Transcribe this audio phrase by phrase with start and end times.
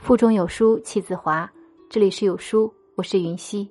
[0.00, 1.48] 腹中有书气自华，
[1.90, 3.70] 这里是有书，我是云溪。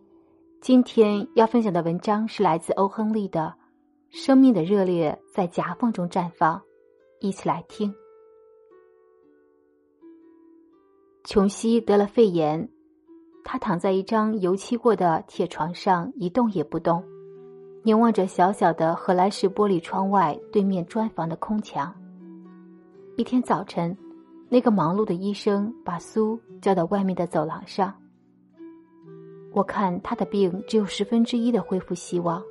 [0.62, 3.54] 今天要分享的文章是来自欧亨利的
[4.15, 6.55] 《生命的热烈在夹缝中绽放》，
[7.20, 7.94] 一起来听。
[11.23, 12.69] 琼西得了肺炎，
[13.44, 17.04] 他躺在一张油漆过的铁床上一动也不动，
[17.84, 21.94] 凝望着小小的荷兰式玻璃窗外对面砖房的空墙。
[23.18, 23.98] 一天早晨。
[24.49, 27.94] 那个忙碌的医生把苏叫到外面的走廊上。
[29.52, 32.41] 我看他的病只有十分之一的恢复希望。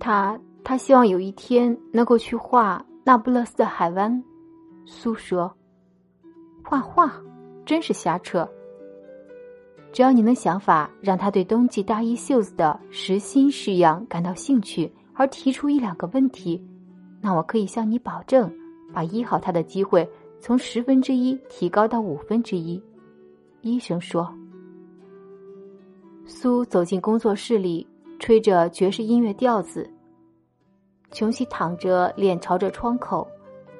[0.00, 4.22] 他他希望有一天能够去画那不勒斯的海湾。
[4.84, 5.54] 苏说
[6.64, 7.12] ：“画画
[7.64, 8.48] 真是瞎扯。
[9.92, 16.60] 只要你能想法让他对冬季大衣袖子的实心式样感到兴趣，而提出一两个问题，
[17.20, 18.52] 那我可以向你保证。”
[18.94, 20.08] 把医好他的机会
[20.38, 22.80] 从十分之一提高到五分之一，
[23.62, 24.32] 医生说。
[26.24, 27.86] 苏走进工作室里，
[28.18, 29.90] 吹着爵士音乐调子。
[31.10, 33.26] 琼西躺着，脸朝着窗口，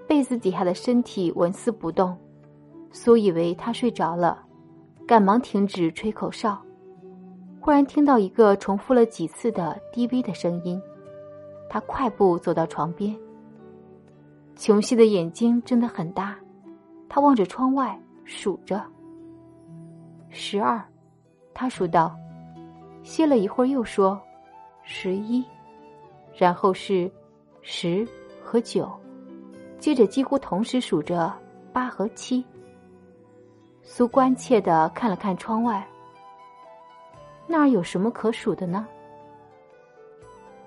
[0.06, 2.16] 被子底下的身体纹丝不动。
[2.92, 4.44] 苏以为他睡着了，
[5.06, 6.60] 赶忙停止吹口哨。
[7.60, 10.80] 忽然听到一个重复了几次的低微的声音，
[11.68, 13.16] 他快步走到床边。
[14.56, 16.36] 琼西的眼睛睁得很大，
[17.08, 18.82] 他望着窗外数着。
[20.30, 20.82] 十二，
[21.52, 22.16] 他数到，
[23.02, 24.20] 歇了一会儿又说，
[24.82, 25.44] 十一，
[26.36, 27.10] 然后是
[27.62, 28.06] 十
[28.42, 28.90] 和九，
[29.78, 31.32] 接着几乎同时数着
[31.72, 32.44] 八和七。
[33.82, 35.86] 苏关切的看了看窗外，
[37.46, 38.86] 那儿有什么可数的呢？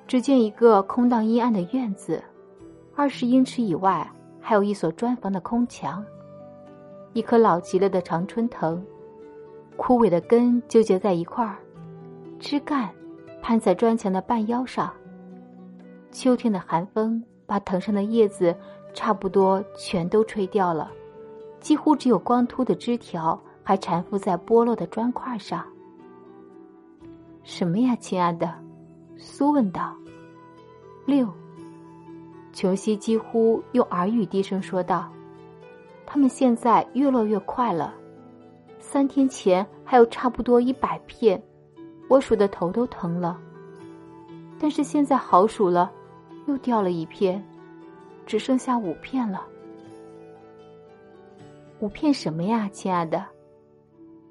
[0.05, 2.23] 只见一个空荡阴暗的院子。
[2.99, 6.03] 二十英尺以外，还有一所砖房的空墙，
[7.13, 8.83] 一棵老极了的常春藤，
[9.75, 11.59] 枯萎的根纠结在一块儿，
[12.39, 12.89] 枝干
[13.39, 14.91] 攀在砖墙的半腰上。
[16.11, 18.53] 秋天的寒风把藤上的叶子
[18.95, 20.91] 差不多全都吹掉了，
[21.59, 25.63] 几乎只有光秃的枝条还缠附在剥落的砖块上。
[27.43, 28.51] 什么呀，亲爱的？
[29.17, 29.95] 苏问道。
[31.05, 31.31] 六。
[32.57, 35.07] 琼西几乎用耳语低声说道
[36.07, 37.93] ：“他们现在越落越快了，
[38.79, 41.39] 三天前还有差不多一百片，
[42.07, 43.39] 我数的头都疼了。
[44.57, 45.91] 但是现在好数了，
[46.47, 47.45] 又掉了一片，
[48.25, 49.45] 只剩下五片了。
[51.79, 53.23] 五片什么呀，亲爱的？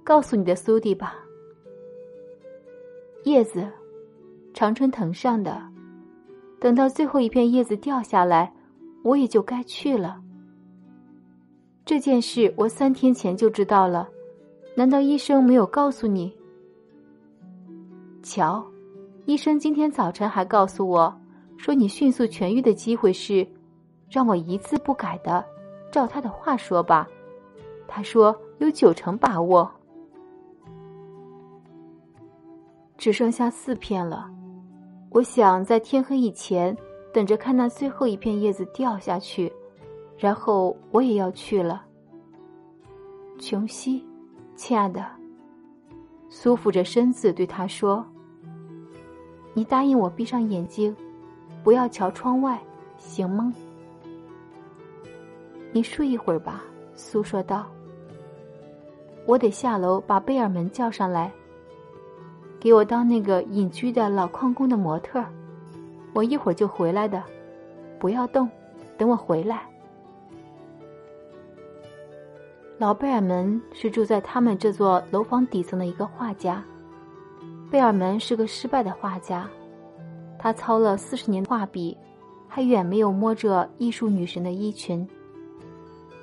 [0.03, 1.15] 告诉你的苏迪吧。
[3.23, 3.71] 叶子，
[4.53, 5.63] 常春藤上的。”
[6.59, 8.53] 等到最后一片叶子掉下来，
[9.03, 10.21] 我也就该去了。
[11.85, 14.09] 这件事我三天前就知道了，
[14.75, 16.35] 难道医生没有告诉你？
[18.23, 18.65] 瞧，
[19.27, 21.15] 医生今天早晨还告诉我，
[21.57, 23.47] 说你迅速痊愈的机会是，
[24.11, 25.45] 让我一字不改的，
[25.93, 27.07] 照他的话说吧。
[27.87, 29.71] 他说有九成把握，
[32.99, 34.29] 只剩下四片了。
[35.17, 36.77] 我想在天黑以前，
[37.11, 39.51] 等着看那最后一片叶子掉下去，
[40.19, 41.83] 然后我也要去了。
[43.39, 44.05] 琼西，
[44.57, 45.03] 亲爱的，
[46.29, 48.05] 苏扶着身子对他说
[49.57, 50.95] ：“你答应我闭上眼睛，
[51.65, 52.63] 不要瞧窗外，
[52.99, 53.51] 行吗？”
[55.73, 56.63] 你睡一会儿吧，
[56.95, 57.65] 苏说道。
[59.25, 61.33] 我得下楼把贝尔门叫上来。
[62.59, 65.25] 给我当那个隐居的老矿工的模特，
[66.13, 67.23] 我一会儿就回来的，
[67.99, 68.49] 不要动，
[68.97, 69.63] 等我回来。
[72.79, 76.63] 老贝尔门是住在他们这座楼房底层的一个画家。
[77.71, 79.49] 贝尔门是个失败的画家，
[80.39, 81.97] 他操了四十年画笔，
[82.47, 85.07] 还远没有摸着艺术女神的衣裙。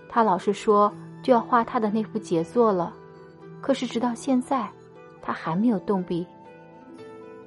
[0.08, 2.94] 他老是说就要画他的那幅杰作了，
[3.62, 4.70] 可是直到现在。
[5.24, 6.28] 他还没有动笔。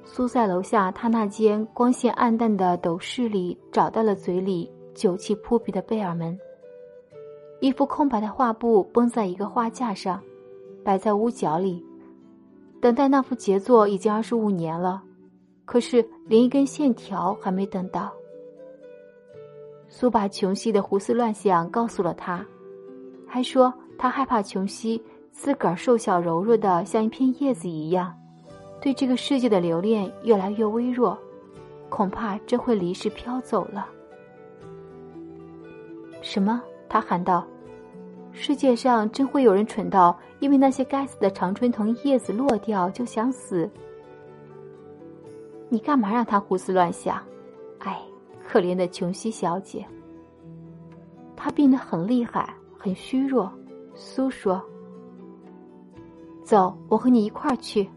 [0.03, 6.37] 苏在楼下他那间光线暗淡的斗室里找到了嘴里酒气扑鼻的贝尔门。
[7.59, 10.21] 一幅空白的画布绷在一个画架上，
[10.83, 11.85] 摆在屋角里。
[12.79, 15.03] 等待那幅杰作已经二十五年了，
[15.65, 18.13] 可是连一根线条还没等到。
[19.89, 22.45] 苏把琼西的胡思乱想告诉了他，
[23.27, 25.01] 还说他害怕琼西。
[25.37, 28.11] 自个儿瘦小柔弱的像一片叶子一样，
[28.81, 31.15] 对这个世界的留恋越来越微弱，
[31.89, 33.87] 恐怕真会离世飘走了。
[36.23, 36.59] 什么？
[36.89, 37.45] 他喊道
[38.33, 43.69] ：“世界上真会有人蠢到因为那些该死的常春藤叶子落掉就想死？
[45.69, 47.21] 你干嘛让他胡思乱想？
[47.77, 48.01] 哎，
[48.47, 49.85] 可怜的琼西小姐，
[51.35, 53.51] 她病得很厉害，很虚弱。
[53.93, 54.61] 苏说
[56.47, 57.89] ：“走，我和你一块儿去。”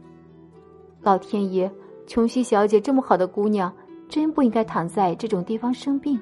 [1.03, 1.73] 老天爷，
[2.05, 3.73] 琼西小姐这么好的姑娘，
[4.09, 6.21] 真不应该躺在这种地方生病。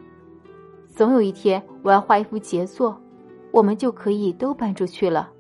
[0.87, 3.01] 总有一天，我要画一幅杰作，
[3.51, 5.33] 我们就可以都搬出去了，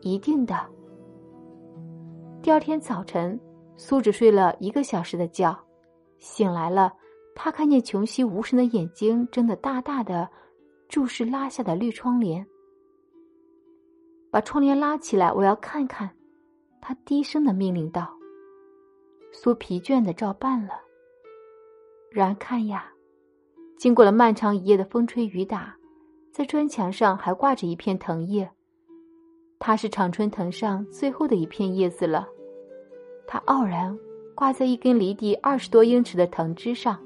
[0.00, 0.56] 一定的。
[2.40, 3.38] 第二天早晨，
[3.76, 5.54] 苏只睡了一个小时的觉，
[6.20, 6.90] 醒来了，
[7.34, 10.26] 他看见琼西无神的眼睛睁得大大的，
[10.88, 12.46] 注视拉下的绿窗帘。
[14.38, 16.08] 把窗帘拉起来，我要看看。
[16.80, 18.16] 他低声的命令道。
[19.32, 20.74] 苏疲倦的照办了。
[22.12, 22.88] 然看呀，
[23.76, 25.74] 经过了漫长一夜的风吹雨打，
[26.30, 28.48] 在砖墙上还挂着一片藤叶。
[29.58, 32.28] 它是常春藤上最后的一片叶子了。
[33.26, 33.98] 它傲然
[34.36, 36.96] 挂在一根离地二十多英尺的藤枝上。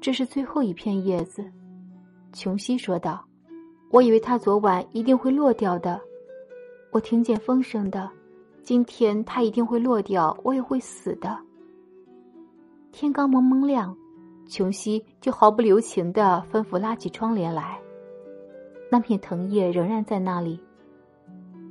[0.00, 1.44] 这是最后一片叶子，
[2.32, 3.26] 琼西说道。
[3.94, 6.00] 我以为他昨晚一定会落掉的。
[6.90, 8.10] 我听见风声的。
[8.60, 11.38] 今天他一定会落掉，我也会死的。
[12.90, 13.96] 天刚蒙蒙亮，
[14.48, 17.78] 琼西就毫不留情的吩咐拉起窗帘来。
[18.90, 20.58] 那片藤叶仍然在那里。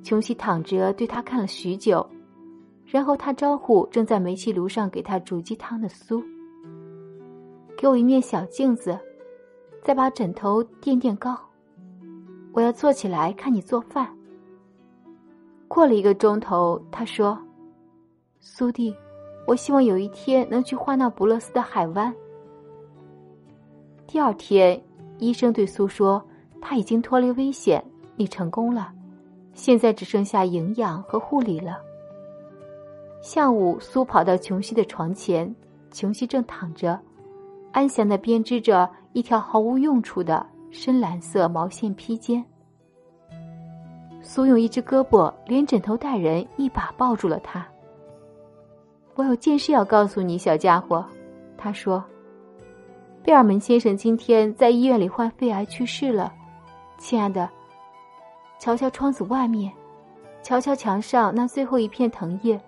[0.01, 2.09] 琼西躺着对他看了许久，
[2.85, 6.23] 然后他招呼正在煤气炉上给他煮鸡汤的苏
[7.75, 8.97] ：“给我一面小镜子，
[9.81, 11.37] 再把枕头垫垫高。
[12.53, 14.07] 我要坐起来看你做饭。”
[15.67, 17.37] 过了一个钟头，他说
[18.39, 18.95] ：“苏蒂，
[19.47, 22.13] 我希望有一天能去画那不勒斯的海湾。”
[24.05, 24.79] 第二天，
[25.17, 26.23] 医生对苏说
[26.61, 27.83] ：“他已经脱离危险，
[28.15, 28.93] 你成功了，
[29.53, 31.79] 现在只剩下营养和护理了。”
[33.23, 35.55] 下午，苏跑到琼西的床前，
[35.91, 36.99] 琼西正躺着，
[37.71, 42.43] 安详的编织着一条毫无用处的深蓝色毛线披肩。
[44.23, 47.63] 苏用一只胳膊连枕头带人一把抱住了他。
[49.13, 51.05] 我有件事要告诉你，小家伙，
[51.55, 52.03] 他说
[53.23, 56.33] ：“贝尔门先生今天在医院里患肺癌去世了，
[56.97, 57.47] 亲爱的。
[58.57, 59.71] 瞧瞧窗子外面，
[60.41, 62.59] 瞧瞧墙上那最后一片藤叶，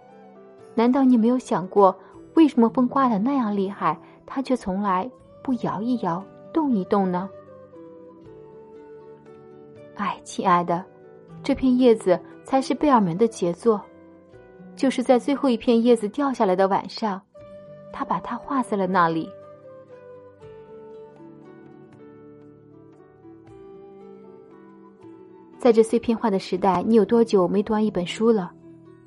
[0.75, 1.98] 难道你没有想过，
[2.36, 3.98] 为什么风刮得那样厉害，
[4.28, 5.10] 它却从来
[5.42, 6.24] 不摇一摇、
[6.54, 7.28] 动一动呢？”
[9.95, 10.83] 哎，亲爱的。
[11.44, 13.80] 这片叶子才是贝尔门的杰作，
[14.75, 17.21] 就是在最后一片叶子掉下来的晚上，
[17.94, 19.30] 他把它画在了那里。
[25.57, 28.51] 在这碎片化的时代，你有多久没读完一本书了？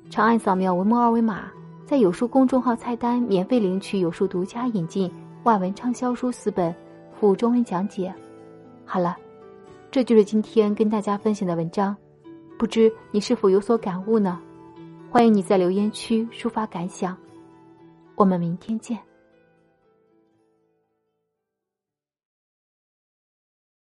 [0.09, 1.51] 长按扫描文末二维码，
[1.85, 5.09] 在有书公众号菜单免费领取有书独家引进
[5.43, 6.75] 外文畅销书四本，
[7.17, 8.13] 附中文讲解。
[8.85, 9.15] 好了，
[9.91, 11.97] 这就是今天跟大家分享的文章。
[12.59, 14.39] 不知你是否有所感悟呢？
[15.09, 17.17] 欢迎你在留言区抒发感想。
[18.15, 19.08] 我们明天见。